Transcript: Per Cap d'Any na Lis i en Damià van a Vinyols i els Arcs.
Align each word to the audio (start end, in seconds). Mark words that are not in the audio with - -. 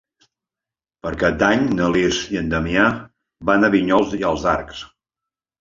Per 1.05 1.11
Cap 1.23 1.35
d'Any 1.43 1.67
na 1.81 1.91
Lis 1.97 2.23
i 2.37 2.41
en 2.43 2.49
Damià 2.55 2.87
van 3.51 3.69
a 3.69 3.73
Vinyols 3.79 4.17
i 4.23 4.27
els 4.31 4.49
Arcs. 4.59 4.83